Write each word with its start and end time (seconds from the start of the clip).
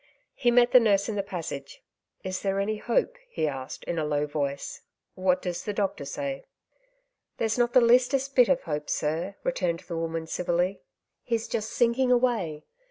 He 0.33 0.49
met 0.49 0.71
the 0.71 0.79
nurse 0.79 1.07
in 1.07 1.15
the 1.15 1.21
passage." 1.21 1.83
Is 2.23 2.41
there 2.41 2.59
any 2.59 2.77
hope?" 2.77 3.19
he 3.35 3.47
asked 3.47 3.83
in 3.83 3.99
a 3.99 4.03
low 4.03 4.25
voice." 4.25 4.81
What 5.13 5.43
does 5.43 5.63
the 5.63 5.73
doctor 5.75 6.05
say?"" 6.05 6.45
There's 7.37 7.55
not 7.59 7.73
the 7.73 7.81
leastest 7.81 8.33
bit 8.35 8.49
of 8.49 8.63
hope, 8.63 8.89
sir," 8.89 9.35
returned 9.43 9.81
the 9.81 9.95
woman 9.95 10.25
civilly. 10.25 10.81
'* 11.01 11.09
He's 11.21 11.47
just 11.47 11.69
sinking 11.69 12.11
away. 12.11 12.63